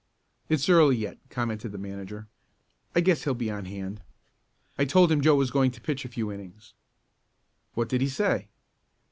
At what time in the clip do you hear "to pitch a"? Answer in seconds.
5.69-6.09